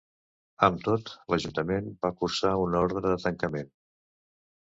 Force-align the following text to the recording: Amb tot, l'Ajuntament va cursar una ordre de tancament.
Amb 0.67 0.79
tot, 0.85 1.11
l'Ajuntament 1.33 1.91
va 2.07 2.11
cursar 2.21 2.53
una 2.63 2.81
ordre 2.87 3.03
de 3.09 3.13
tancament. 3.27 3.69